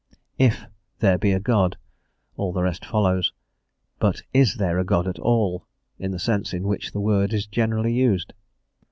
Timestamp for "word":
6.99-7.33